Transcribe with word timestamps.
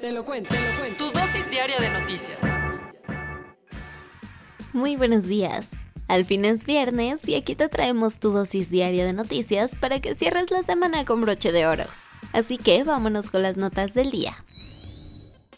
Te 0.00 0.12
lo 0.12 0.24
cuento, 0.24 0.54
te 0.54 0.60
lo 0.60 0.78
cuento. 0.78 1.10
Tu 1.10 1.18
dosis 1.18 1.50
diaria 1.50 1.80
de 1.80 1.90
noticias. 1.90 2.38
Muy 4.72 4.94
buenos 4.94 5.26
días. 5.26 5.70
Al 6.06 6.24
fin 6.24 6.44
es 6.44 6.64
viernes 6.64 7.26
y 7.26 7.34
aquí 7.34 7.56
te 7.56 7.68
traemos 7.68 8.20
tu 8.20 8.30
dosis 8.30 8.70
diaria 8.70 9.04
de 9.04 9.12
noticias 9.12 9.74
para 9.74 9.98
que 9.98 10.14
cierres 10.14 10.52
la 10.52 10.62
semana 10.62 11.04
con 11.04 11.20
broche 11.20 11.50
de 11.50 11.66
oro. 11.66 11.84
Así 12.32 12.58
que 12.58 12.84
vámonos 12.84 13.30
con 13.30 13.42
las 13.42 13.56
notas 13.56 13.92
del 13.92 14.12
día. 14.12 14.44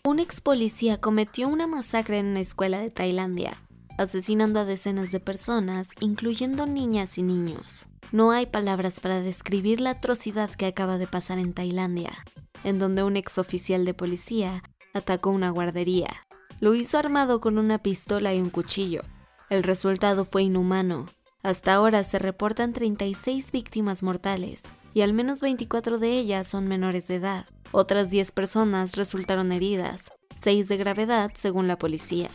Un 0.05 0.21
ex 0.21 0.41
policía 0.41 0.99
cometió 0.99 1.47
una 1.47 1.67
masacre 1.67 2.19
en 2.19 2.27
una 2.27 2.41
escuela 2.41 2.81
de 2.81 2.89
Tailandia, 2.89 3.61
asesinando 3.99 4.61
a 4.61 4.65
decenas 4.65 5.13
de 5.13 5.21
personas, 5.21 5.91
incluyendo 6.01 6.65
niñas 6.65 7.19
y 7.19 7.23
niños. 7.23 7.87
No 8.11 8.31
hay 8.31 8.47
palabras 8.47 9.01
para 9.01 9.21
describir 9.21 9.83
la 9.83 9.91
atrocidad 9.91 10.51
que 10.51 10.65
acaba 10.65 10.97
de 10.97 11.07
pasar 11.07 11.39
en 11.39 11.53
Tailandia, 11.53 12.25
en 12.65 12.79
donde 12.79 13.03
un 13.03 13.17
ex 13.17 13.39
oficial 13.39 13.85
de 13.85 13.95
policía 13.95 14.63
atacó 14.95 15.31
una 15.31 15.51
guardería. 15.51 16.27
Lo 16.61 16.75
hizo 16.75 16.99
armado 16.99 17.41
con 17.41 17.59
una 17.59 17.79
pistola 17.79 18.35
y 18.35 18.41
un 18.41 18.51
cuchillo. 18.51 19.03
El 19.49 19.63
resultado 19.63 20.25
fue 20.25 20.43
inhumano. 20.43 21.07
Hasta 21.43 21.75
ahora 21.75 22.05
se 22.05 22.19
reportan 22.19 22.73
36 22.73 23.51
víctimas 23.51 24.03
mortales 24.03 24.63
y 24.93 25.01
al 25.01 25.15
menos 25.15 25.41
24 25.41 25.99
de 25.99 26.19
ellas 26.19 26.47
son 26.47 26.69
menores 26.69 27.09
de 27.09 27.17
edad. 27.17 27.47
Otras 27.73 28.11
10 28.11 28.33
personas 28.33 28.97
resultaron 28.97 29.53
heridas, 29.53 30.13
6 30.37 30.69
de 30.69 30.77
gravedad 30.77 31.31
según 31.35 31.67
la 31.67 31.79
policía. 31.79 32.31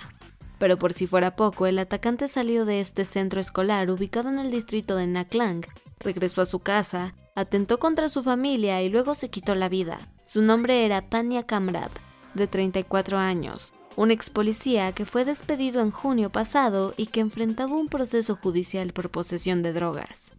Pero 0.58 0.78
por 0.78 0.94
si 0.94 1.06
fuera 1.06 1.36
poco, 1.36 1.68
el 1.68 1.78
atacante 1.78 2.28
salió 2.28 2.66
de 2.66 2.80
este 2.80 3.06
centro 3.06 3.42
escolar 3.42 3.92
ubicado 3.92 4.30
en 4.30 4.40
el 4.40 4.50
distrito 4.50 4.96
de 4.96 5.06
Naklang, 5.06 5.66
regresó 6.00 6.42
a 6.42 6.46
su 6.46 6.60
casa, 6.60 7.14
atentó 7.36 7.78
contra 7.78 8.10
su 8.10 8.24
familia 8.24 8.82
y 8.82 8.90
luego 8.90 9.16
se 9.16 9.30
quitó 9.30 9.54
la 9.56 9.70
vida. 9.70 10.15
Su 10.26 10.42
nombre 10.42 10.86
era 10.86 11.08
Panya 11.08 11.44
Kamrab, 11.44 11.92
de 12.34 12.48
34 12.48 13.20
años, 13.20 13.74
un 13.96 14.10
ex 14.10 14.32
policía 14.32 14.92
que 14.92 15.06
fue 15.06 15.24
despedido 15.24 15.82
en 15.82 15.92
junio 15.92 16.32
pasado 16.32 16.96
y 16.98 17.06
que 17.06 17.20
enfrentaba 17.20 17.76
un 17.76 17.90
proceso 17.90 18.36
judicial 18.36 18.92
por 18.92 19.12
posesión 19.12 19.62
de 19.62 19.72
drogas. 19.72 20.34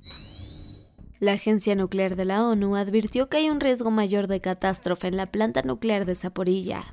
La 1.21 1.35
Agencia 1.35 1.77
Nuclear 1.77 2.17
de 2.17 2.25
la 2.25 2.45
ONU 2.45 2.75
advirtió 2.75 3.29
que 3.29 3.37
hay 3.37 3.49
un 3.49 3.61
riesgo 3.61 3.93
mayor 3.93 4.27
de 4.27 4.41
catástrofe 4.41 5.07
en 5.07 5.17
la 5.17 5.27
planta 5.27 5.63
nuclear 5.63 6.05
de 6.05 6.17
Zaporilla. 6.17 6.85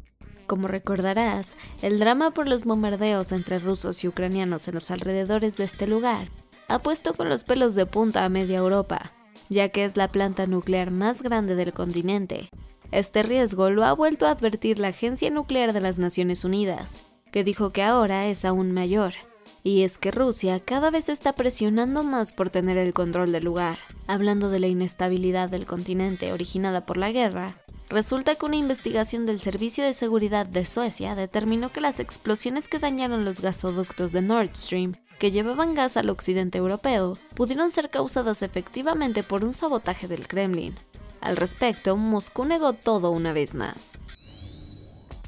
Como 0.45 0.67
recordarás, 0.67 1.57
el 1.81 1.99
drama 1.99 2.29
por 2.29 2.47
los 2.47 2.63
bombardeos 2.63 3.31
entre 3.31 3.57
rusos 3.57 4.03
y 4.03 4.07
ucranianos 4.07 4.67
en 4.67 4.75
los 4.75 4.91
alrededores 4.91 5.57
de 5.57 5.63
este 5.63 5.87
lugar 5.87 6.29
ha 6.67 6.77
puesto 6.77 7.15
con 7.15 7.27
los 7.27 7.43
pelos 7.43 7.73
de 7.73 7.87
punta 7.87 8.23
a 8.23 8.29
media 8.29 8.59
Europa, 8.59 9.13
ya 9.49 9.69
que 9.69 9.83
es 9.83 9.97
la 9.97 10.09
planta 10.09 10.45
nuclear 10.45 10.91
más 10.91 11.23
grande 11.23 11.55
del 11.55 11.73
continente. 11.73 12.49
Este 12.93 13.23
riesgo 13.23 13.71
lo 13.71 13.83
ha 13.85 13.93
vuelto 13.93 14.27
a 14.27 14.29
advertir 14.29 14.77
la 14.77 14.89
Agencia 14.89 15.31
Nuclear 15.31 15.73
de 15.73 15.81
las 15.81 15.97
Naciones 15.97 16.43
Unidas, 16.43 16.99
que 17.31 17.43
dijo 17.43 17.71
que 17.71 17.81
ahora 17.81 18.27
es 18.27 18.45
aún 18.45 18.71
mayor. 18.71 19.15
Y 19.63 19.81
es 19.81 19.97
que 19.97 20.11
Rusia 20.11 20.59
cada 20.59 20.91
vez 20.91 21.09
está 21.09 21.33
presionando 21.33 22.03
más 22.03 22.33
por 22.33 22.51
tener 22.51 22.77
el 22.77 22.93
control 22.93 23.31
del 23.31 23.45
lugar. 23.45 23.79
Hablando 24.05 24.51
de 24.51 24.59
la 24.59 24.67
inestabilidad 24.67 25.49
del 25.49 25.65
continente 25.65 26.33
originada 26.33 26.85
por 26.85 26.97
la 26.97 27.11
guerra, 27.11 27.55
resulta 27.89 28.35
que 28.35 28.45
una 28.45 28.57
investigación 28.57 29.25
del 29.25 29.41
Servicio 29.41 29.83
de 29.83 29.93
Seguridad 29.93 30.45
de 30.45 30.63
Suecia 30.63 31.15
determinó 31.15 31.71
que 31.71 31.81
las 31.81 31.99
explosiones 31.99 32.67
que 32.67 32.77
dañaron 32.77 33.25
los 33.25 33.41
gasoductos 33.41 34.11
de 34.11 34.21
Nord 34.21 34.55
Stream 34.55 34.93
que 35.17 35.31
llevaban 35.31 35.73
gas 35.73 35.97
al 35.97 36.11
occidente 36.11 36.59
europeo 36.59 37.17
pudieron 37.33 37.71
ser 37.71 37.89
causadas 37.89 38.43
efectivamente 38.43 39.23
por 39.23 39.43
un 39.43 39.53
sabotaje 39.53 40.07
del 40.07 40.27
Kremlin. 40.27 40.75
Al 41.23 41.37
respecto, 41.37 41.95
Moscú 41.95 42.43
negó 42.43 42.73
todo 42.73 43.11
una 43.11 43.31
vez 43.31 43.55
más. 43.55 43.93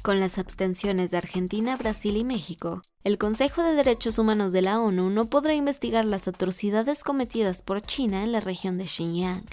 Con 0.02 0.20
las 0.20 0.36
abstenciones 0.36 1.10
de 1.10 1.16
Argentina, 1.16 1.74
Brasil 1.74 2.18
y 2.18 2.22
México, 2.22 2.82
el 3.02 3.16
Consejo 3.16 3.62
de 3.62 3.74
Derechos 3.74 4.18
Humanos 4.18 4.52
de 4.52 4.60
la 4.60 4.78
ONU 4.78 5.08
no 5.08 5.30
podrá 5.30 5.54
investigar 5.54 6.04
las 6.04 6.28
atrocidades 6.28 7.02
cometidas 7.02 7.62
por 7.62 7.80
China 7.80 8.24
en 8.24 8.32
la 8.32 8.40
región 8.40 8.76
de 8.76 8.86
Xinjiang. 8.86 9.46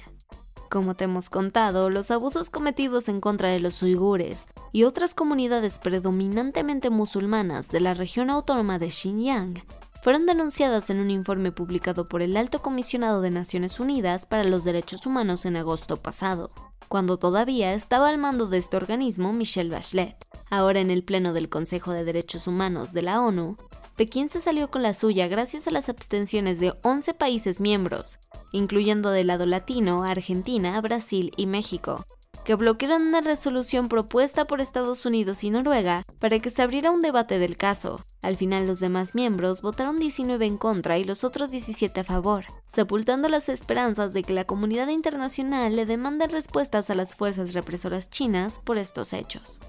Como 0.68 0.94
te 0.94 1.04
hemos 1.04 1.30
contado, 1.30 1.88
los 1.88 2.10
abusos 2.10 2.50
cometidos 2.50 3.08
en 3.08 3.22
contra 3.22 3.48
de 3.48 3.60
los 3.60 3.82
uigures 3.82 4.46
y 4.70 4.84
otras 4.84 5.14
comunidades 5.14 5.78
predominantemente 5.78 6.90
musulmanas 6.90 7.70
de 7.70 7.80
la 7.80 7.94
región 7.94 8.28
autónoma 8.28 8.78
de 8.78 8.90
Xinjiang 8.90 9.62
fueron 10.04 10.26
denunciadas 10.26 10.90
en 10.90 11.00
un 11.00 11.10
informe 11.10 11.50
publicado 11.50 12.10
por 12.10 12.20
el 12.20 12.36
Alto 12.36 12.60
Comisionado 12.60 13.22
de 13.22 13.30
Naciones 13.30 13.80
Unidas 13.80 14.26
para 14.26 14.44
los 14.44 14.62
Derechos 14.62 15.06
Humanos 15.06 15.46
en 15.46 15.56
agosto 15.56 16.02
pasado, 16.02 16.50
cuando 16.88 17.16
todavía 17.16 17.72
estaba 17.72 18.10
al 18.10 18.18
mando 18.18 18.46
de 18.46 18.58
este 18.58 18.76
organismo 18.76 19.32
Michelle 19.32 19.70
Bachelet. 19.70 20.14
Ahora 20.50 20.80
en 20.80 20.90
el 20.90 21.04
Pleno 21.04 21.32
del 21.32 21.48
Consejo 21.48 21.92
de 21.92 22.04
Derechos 22.04 22.46
Humanos 22.46 22.92
de 22.92 23.00
la 23.00 23.22
ONU, 23.22 23.56
Pekín 23.96 24.28
se 24.28 24.40
salió 24.40 24.70
con 24.70 24.82
la 24.82 24.92
suya 24.92 25.26
gracias 25.26 25.68
a 25.68 25.70
las 25.70 25.88
abstenciones 25.88 26.60
de 26.60 26.74
11 26.82 27.14
países 27.14 27.62
miembros, 27.62 28.18
incluyendo 28.52 29.08
del 29.10 29.28
lado 29.28 29.46
latino, 29.46 30.04
Argentina, 30.04 30.78
Brasil 30.82 31.32
y 31.38 31.46
México, 31.46 32.04
que 32.44 32.54
bloquearon 32.54 33.02
una 33.02 33.20
resolución 33.20 33.88
propuesta 33.88 34.46
por 34.46 34.60
Estados 34.60 35.06
Unidos 35.06 35.42
y 35.44 35.50
Noruega 35.50 36.02
para 36.18 36.38
que 36.38 36.50
se 36.50 36.62
abriera 36.62 36.90
un 36.90 37.00
debate 37.00 37.38
del 37.38 37.56
caso. 37.56 38.04
Al 38.20 38.36
final 38.36 38.66
los 38.66 38.80
demás 38.80 39.14
miembros 39.14 39.62
votaron 39.62 39.98
19 39.98 40.46
en 40.46 40.56
contra 40.56 40.98
y 40.98 41.04
los 41.04 41.24
otros 41.24 41.50
17 41.50 42.00
a 42.00 42.04
favor, 42.04 42.46
sepultando 42.66 43.28
las 43.28 43.48
esperanzas 43.48 44.12
de 44.12 44.22
que 44.22 44.32
la 44.32 44.44
comunidad 44.44 44.88
internacional 44.88 45.74
le 45.74 45.86
demande 45.86 46.26
respuestas 46.26 46.90
a 46.90 46.94
las 46.94 47.16
fuerzas 47.16 47.54
represoras 47.54 48.10
chinas 48.10 48.58
por 48.58 48.78
estos 48.78 49.12
hechos. 49.12 49.60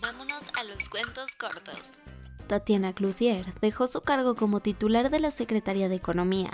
Vámonos 0.00 0.46
a 0.58 0.64
los 0.64 0.88
cuentos 0.88 1.34
cortos. 1.36 1.98
Tatiana 2.46 2.94
Cloutier 2.94 3.46
dejó 3.60 3.86
su 3.86 4.00
cargo 4.00 4.34
como 4.34 4.60
titular 4.60 5.10
de 5.10 5.20
la 5.20 5.30
Secretaría 5.30 5.88
de 5.88 5.96
Economía, 5.96 6.50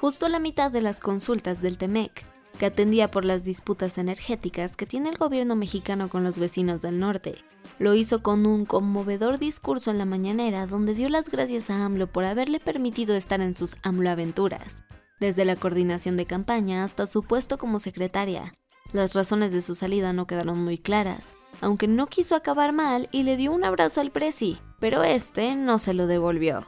justo 0.00 0.26
a 0.26 0.28
la 0.28 0.38
mitad 0.38 0.70
de 0.70 0.82
las 0.82 1.00
consultas 1.00 1.62
del 1.62 1.78
TEMEC, 1.78 2.26
que 2.60 2.66
atendía 2.66 3.10
por 3.10 3.24
las 3.24 3.42
disputas 3.42 3.96
energéticas 3.96 4.76
que 4.76 4.84
tiene 4.84 5.08
el 5.08 5.16
gobierno 5.16 5.56
mexicano 5.56 6.10
con 6.10 6.24
los 6.24 6.38
vecinos 6.38 6.82
del 6.82 7.00
norte. 7.00 7.36
Lo 7.78 7.94
hizo 7.94 8.22
con 8.22 8.44
un 8.44 8.66
conmovedor 8.66 9.38
discurso 9.38 9.90
en 9.90 9.96
la 9.96 10.04
mañanera 10.04 10.66
donde 10.66 10.92
dio 10.92 11.08
las 11.08 11.30
gracias 11.30 11.70
a 11.70 11.82
AMLO 11.86 12.08
por 12.08 12.26
haberle 12.26 12.60
permitido 12.60 13.16
estar 13.16 13.40
en 13.40 13.56
sus 13.56 13.76
AMLO 13.82 14.10
aventuras, 14.10 14.82
desde 15.20 15.46
la 15.46 15.56
coordinación 15.56 16.18
de 16.18 16.26
campaña 16.26 16.84
hasta 16.84 17.06
su 17.06 17.22
puesto 17.22 17.56
como 17.56 17.78
secretaria. 17.78 18.52
Las 18.92 19.14
razones 19.14 19.54
de 19.54 19.62
su 19.62 19.74
salida 19.74 20.12
no 20.12 20.26
quedaron 20.26 20.62
muy 20.62 20.76
claras, 20.76 21.34
aunque 21.62 21.88
no 21.88 22.08
quiso 22.08 22.36
acabar 22.36 22.74
mal 22.74 23.08
y 23.10 23.22
le 23.22 23.38
dio 23.38 23.52
un 23.52 23.64
abrazo 23.64 24.02
al 24.02 24.10
presi, 24.10 24.58
pero 24.80 25.02
este 25.02 25.56
no 25.56 25.78
se 25.78 25.94
lo 25.94 26.06
devolvió. 26.06 26.66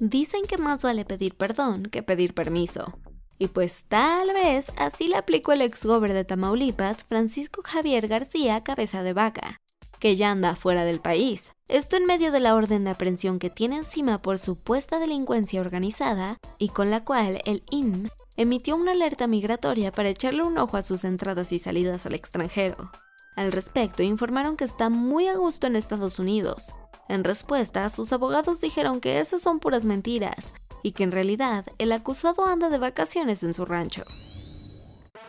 Dicen 0.00 0.42
que 0.46 0.58
más 0.58 0.82
vale 0.82 1.06
pedir 1.06 1.34
perdón 1.34 1.84
que 1.84 2.02
pedir 2.02 2.34
permiso. 2.34 2.98
Y 3.40 3.48
pues 3.48 3.86
tal 3.88 4.34
vez 4.34 4.70
así 4.76 5.08
le 5.08 5.16
aplicó 5.16 5.52
el 5.52 5.62
ex 5.62 5.82
de 5.82 6.24
Tamaulipas, 6.26 7.04
Francisco 7.04 7.62
Javier 7.64 8.06
García 8.06 8.62
Cabeza 8.62 9.02
de 9.02 9.14
Vaca, 9.14 9.56
que 9.98 10.14
ya 10.14 10.30
anda 10.30 10.54
fuera 10.54 10.84
del 10.84 11.00
país. 11.00 11.50
Esto 11.66 11.96
en 11.96 12.04
medio 12.04 12.32
de 12.32 12.40
la 12.40 12.54
orden 12.54 12.84
de 12.84 12.90
aprehensión 12.90 13.38
que 13.38 13.48
tiene 13.48 13.78
encima 13.78 14.20
por 14.20 14.38
supuesta 14.38 14.98
delincuencia 14.98 15.62
organizada 15.62 16.36
y 16.58 16.68
con 16.68 16.90
la 16.90 17.02
cual 17.02 17.40
el 17.46 17.62
INM 17.70 18.10
emitió 18.36 18.76
una 18.76 18.92
alerta 18.92 19.26
migratoria 19.26 19.90
para 19.90 20.10
echarle 20.10 20.42
un 20.42 20.58
ojo 20.58 20.76
a 20.76 20.82
sus 20.82 21.04
entradas 21.04 21.50
y 21.52 21.58
salidas 21.58 22.04
al 22.04 22.12
extranjero. 22.12 22.90
Al 23.36 23.52
respecto, 23.52 24.02
informaron 24.02 24.58
que 24.58 24.64
está 24.64 24.90
muy 24.90 25.28
a 25.28 25.34
gusto 25.34 25.66
en 25.66 25.76
Estados 25.76 26.18
Unidos. 26.18 26.74
En 27.08 27.24
respuesta, 27.24 27.88
sus 27.88 28.12
abogados 28.12 28.60
dijeron 28.60 29.00
que 29.00 29.18
esas 29.18 29.40
son 29.40 29.60
puras 29.60 29.86
mentiras 29.86 30.52
y 30.82 30.92
que 30.92 31.04
en 31.04 31.12
realidad 31.12 31.66
el 31.78 31.92
acusado 31.92 32.46
anda 32.46 32.68
de 32.68 32.78
vacaciones 32.78 33.42
en 33.42 33.52
su 33.52 33.64
rancho. 33.64 34.04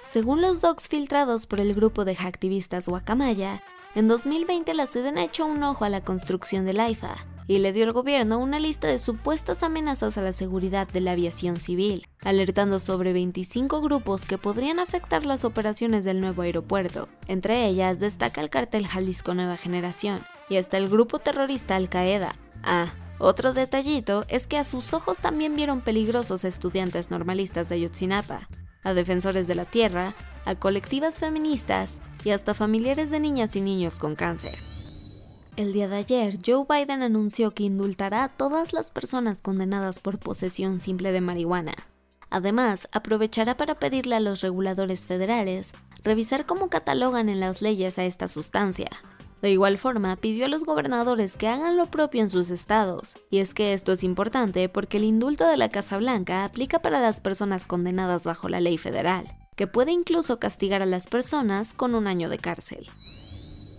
Según 0.04 0.42
los 0.42 0.62
docs 0.62 0.88
filtrados 0.88 1.48
por 1.48 1.60
el 1.60 1.74
grupo 1.74 2.06
de 2.06 2.18
activistas 2.20 2.88
Guacamaya, 2.88 3.64
en 3.96 4.08
2020 4.08 4.74
la 4.74 4.88
SEDEN 4.88 5.18
hecho 5.18 5.46
un 5.46 5.64
ojo 5.64 5.86
a 5.86 5.90
la 5.90 6.02
construcción 6.02 6.66
del 6.66 6.80
AIFA, 6.80 7.16
y 7.48 7.60
le 7.60 7.74
dio 7.74 7.84
al 7.84 7.92
gobierno 7.92 8.40
una 8.40 8.60
lista 8.60 8.88
de 8.88 8.98
supuestas 8.98 9.62
amenazas 9.64 10.18
a 10.18 10.22
la 10.22 10.32
seguridad 10.32 10.88
de 10.88 11.02
la 11.02 11.12
aviación 11.12 11.58
civil, 11.58 12.08
alertando 12.24 12.80
sobre 12.80 13.12
25 13.12 13.82
grupos 13.82 14.24
que 14.24 14.38
podrían 14.38 14.80
afectar 14.80 15.26
las 15.26 15.44
operaciones 15.44 16.06
del 16.06 16.22
nuevo 16.22 16.44
aeropuerto. 16.44 17.10
Entre 17.28 17.66
ellas 17.66 18.00
destaca 18.00 18.40
el 18.40 18.50
cartel 18.50 18.88
Jalisco 18.88 19.34
Nueva 19.34 19.58
Generación 19.58 20.24
y 20.50 20.58
hasta 20.58 20.78
el 20.78 20.88
grupo 20.88 21.20
terrorista 21.20 21.76
Al 21.76 21.90
Qaeda. 21.90 22.36
Ah, 22.64 22.94
otro 23.22 23.54
detallito 23.54 24.26
es 24.28 24.48
que 24.48 24.58
a 24.58 24.64
sus 24.64 24.94
ojos 24.94 25.20
también 25.20 25.56
vieron 25.56 25.82
peligrosos 25.82 26.44
estudiantes 26.46 27.12
normalistas 27.12 27.70
de 27.70 27.76
Ayotzinapa, 27.76 28.48
a 28.84 28.94
defensores 28.94 29.48
de 29.48 29.56
la 29.56 29.66
tierra, 29.66 30.16
a 30.46 30.56
colectivas 30.56 31.20
feministas 31.20 32.02
y 32.24 32.32
hasta 32.32 32.54
familiares 32.54 33.12
de 33.12 33.20
niñas 33.20 33.56
y 33.56 33.62
niños 33.62 34.00
con 34.00 34.16
cáncer. 34.16 34.58
El 35.58 35.74
día 35.74 35.88
de 35.88 35.98
ayer, 35.98 36.38
Joe 36.46 36.66
Biden 36.68 37.04
anunció 37.04 37.52
que 37.52 37.64
indultará 37.64 38.24
a 38.24 38.30
todas 38.30 38.74
las 38.74 38.92
personas 38.92 39.42
condenadas 39.42 40.00
por 40.00 40.18
posesión 40.18 40.80
simple 40.80 41.12
de 41.12 41.22
marihuana. 41.22 41.74
Además, 42.30 42.88
aprovechará 42.94 43.58
para 43.58 43.76
pedirle 43.76 44.16
a 44.16 44.22
los 44.22 44.42
reguladores 44.42 45.06
federales 45.06 45.74
revisar 46.04 46.46
cómo 46.46 46.70
catalogan 46.70 47.28
en 47.28 47.42
las 47.42 47.62
leyes 47.62 48.00
a 48.00 48.06
esta 48.06 48.28
sustancia. 48.30 48.90
De 49.42 49.50
igual 49.50 49.80
forma, 49.80 50.16
pidió 50.18 50.46
a 50.46 50.48
los 50.48 50.66
gobernadores 50.66 51.36
que 51.36 51.48
hagan 51.48 51.76
lo 51.76 51.88
propio 51.88 52.22
en 52.22 52.30
sus 52.30 52.52
estados. 52.52 53.16
Y 53.32 53.40
es 53.40 53.54
que 53.54 53.74
esto 53.74 53.92
es 53.92 54.04
importante 54.04 54.70
porque 54.70 54.98
el 54.98 55.04
indulto 55.04 55.48
de 55.48 55.58
la 55.58 55.70
Casa 55.70 55.98
Blanca 55.98 56.46
aplica 56.46 56.82
para 56.82 57.00
las 57.00 57.22
personas 57.22 57.66
condenadas 57.66 58.24
bajo 58.24 58.50
la 58.50 58.62
ley 58.62 58.78
federal, 58.78 59.36
que 59.56 59.66
puede 59.66 59.92
incluso 59.92 60.40
castigar 60.40 60.84
a 60.84 60.86
las 60.86 61.08
personas 61.08 61.74
con 61.74 61.96
un 61.96 62.06
año 62.06 62.30
de 62.30 62.38
cárcel. 62.38 62.88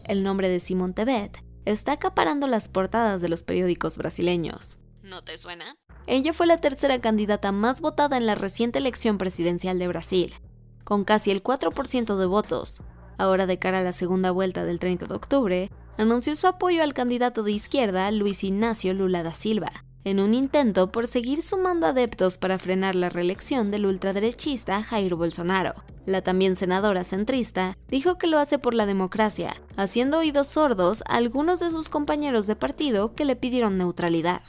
El 0.05 0.25
nombre 0.25 0.49
de 0.49 0.59
Simón 0.59 0.95
Tebet 0.95 1.45
está 1.65 1.93
acaparando 1.93 2.49
las 2.49 2.69
portadas 2.69 3.21
de 3.23 3.29
los 3.29 3.45
periódicos 3.45 3.99
brasileños. 3.99 4.79
¿No 5.03 5.23
te 5.23 5.39
suena? 5.39 5.77
Ella 6.09 6.33
fue 6.33 6.47
la 6.47 6.57
tercera 6.57 7.01
candidata 7.01 7.53
más 7.53 7.81
votada 7.81 8.17
en 8.17 8.27
la 8.27 8.35
reciente 8.35 8.81
elección 8.81 9.17
presidencial 9.17 9.79
de 9.79 9.87
Brasil, 9.87 10.35
con 10.83 11.05
casi 11.05 11.31
el 11.31 11.43
4% 11.43 12.17
de 12.17 12.27
votos. 12.27 12.83
Ahora 13.23 13.47
de 13.47 13.57
cara 13.57 13.79
a 13.79 13.83
la 13.83 13.93
segunda 13.93 14.33
vuelta 14.33 14.65
del 14.65 14.81
30 14.81 15.07
de 15.07 15.15
octubre, 15.15 15.71
anunció 15.97 16.35
su 16.35 16.49
apoyo 16.49 16.83
al 16.83 16.93
candidato 16.93 17.45
de 17.45 17.53
izquierda 17.53 18.11
Luis 18.11 18.43
Ignacio 18.43 18.95
Lula 18.95 19.23
da 19.23 19.33
Silva, 19.33 19.71
en 20.03 20.19
un 20.19 20.35
intento 20.35 20.91
por 20.91 21.07
seguir 21.07 21.41
sumando 21.43 21.87
adeptos 21.87 22.37
para 22.37 22.59
frenar 22.59 22.97
la 22.97 23.11
reelección 23.11 23.71
del 23.71 23.87
ultraderechista 23.87 24.83
Jair 24.83 25.15
Bolsonaro. 25.15 25.75
La 26.05 26.23
también 26.23 26.57
senadora 26.57 27.05
centrista 27.05 27.79
dijo 27.87 28.19
que 28.19 28.27
lo 28.27 28.41
hace 28.41 28.59
por 28.59 28.75
la 28.75 28.87
democracia, 28.87 29.55
haciendo 29.77 30.19
oídos 30.19 30.49
sordos 30.49 31.05
a 31.07 31.15
algunos 31.15 31.61
de 31.61 31.71
sus 31.71 31.89
compañeros 31.91 32.49
de 32.49 32.57
partido 32.57 33.15
que 33.15 33.25
le 33.25 33.37
pidieron 33.37 33.79
neutralidad. 33.79 34.43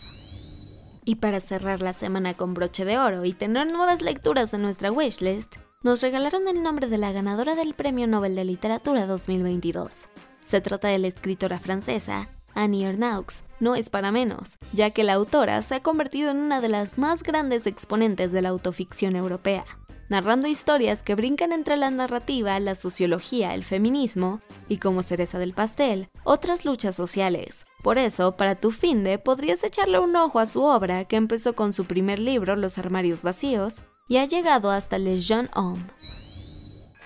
Y 1.05 1.17
para 1.17 1.41
cerrar 1.41 1.83
la 1.83 1.93
semana 1.93 2.33
con 2.33 2.55
broche 2.55 2.85
de 2.85 2.97
oro 2.97 3.23
y 3.23 3.33
tener 3.33 3.71
nuevas 3.71 4.01
lecturas 4.01 4.51
en 4.55 4.63
nuestra 4.63 4.91
wishlist, 4.91 5.57
nos 5.83 6.01
regalaron 6.01 6.47
el 6.47 6.63
nombre 6.63 6.88
de 6.88 6.97
la 6.97 7.12
ganadora 7.12 7.56
del 7.56 7.74
Premio 7.74 8.07
Nobel 8.07 8.35
de 8.35 8.45
Literatura 8.45 9.06
2022. 9.06 10.07
Se 10.44 10.62
trata 10.62 10.88
de 10.88 10.97
la 10.97 11.07
escritora 11.07 11.59
francesa 11.59 12.30
Annie 12.56 12.85
Ernaux 12.85 13.44
no 13.59 13.75
es 13.75 13.89
para 13.89 14.12
menos, 14.12 14.57
ya 14.71 14.91
que 14.91 15.03
la 15.03 15.13
autora 15.13 15.62
se 15.62 15.75
ha 15.75 15.80
convertido 15.81 16.31
en 16.31 16.38
una 16.38 16.62
de 16.62 16.69
las 16.69 16.97
más 16.97 17.24
grandes 17.24 17.68
exponentes 17.68 18.31
de 18.31 18.41
la 18.41 18.50
autoficción 18.50 19.15
europea, 19.15 19.65
narrando 20.07 20.47
historias 20.47 21.03
que 21.03 21.15
brincan 21.15 21.51
entre 21.51 21.75
la 21.75 21.89
narrativa, 21.89 22.59
la 22.59 22.75
sociología, 22.75 23.53
el 23.53 23.63
feminismo 23.63 24.41
y, 24.69 24.77
como 24.77 25.03
cereza 25.03 25.39
del 25.39 25.53
pastel, 25.53 26.09
otras 26.24 26.63
luchas 26.63 26.95
sociales. 26.95 27.65
Por 27.81 27.97
eso, 27.97 28.38
para 28.38 28.56
tu 28.56 28.71
fin 28.71 29.03
de, 29.03 29.18
podrías 29.18 29.63
echarle 29.63 30.00
un 30.00 30.15
ojo 30.15 30.39
a 30.39 30.45
su 30.45 30.63
obra, 30.63 31.06
que 31.06 31.15
empezó 31.15 31.56
con 31.56 31.74
su 31.74 31.85
primer 31.85 32.19
libro, 32.19 32.56
Los 32.56 32.77
armarios 32.77 33.24
vacíos, 33.24 33.81
y 34.07 34.17
ha 34.17 34.25
llegado 34.25 34.71
hasta 34.71 34.97
Les 34.97 35.27
Jeune 35.27 35.50
Homme. 35.53 35.83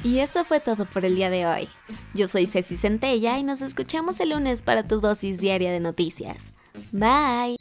Y 0.03 0.19
eso 0.19 0.45
fue 0.45 0.59
todo 0.59 0.85
por 0.85 1.05
el 1.05 1.15
día 1.15 1.29
de 1.29 1.45
hoy. 1.45 1.69
Yo 2.13 2.27
soy 2.27 2.45
Ceci 2.45 2.77
Centella 2.77 3.37
y 3.37 3.43
nos 3.43 3.61
escuchamos 3.61 4.19
el 4.19 4.29
lunes 4.29 4.61
para 4.61 4.87
tu 4.87 5.01
dosis 5.01 5.39
diaria 5.39 5.71
de 5.71 5.79
noticias. 5.79 6.53
Bye. 6.91 7.57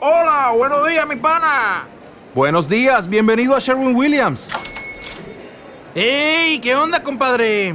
Hola, 0.00 0.52
buenos 0.56 0.88
días, 0.88 1.06
mi 1.06 1.16
pana. 1.16 1.86
Buenos 2.34 2.68
días, 2.68 3.06
bienvenido 3.06 3.54
a 3.54 3.60
Sherwin 3.60 3.94
Williams. 3.94 4.48
¡Ey! 5.94 6.58
¿Qué 6.60 6.74
onda, 6.74 7.02
compadre? 7.02 7.74